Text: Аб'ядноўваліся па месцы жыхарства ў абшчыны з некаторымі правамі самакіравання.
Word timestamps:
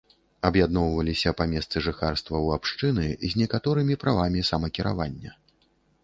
Аб'ядноўваліся 0.47 1.33
па 1.41 1.45
месцы 1.51 1.83
жыхарства 1.87 2.33
ў 2.37 2.47
абшчыны 2.59 3.05
з 3.33 3.41
некаторымі 3.41 3.99
правамі 4.05 4.41
самакіравання. 4.49 5.31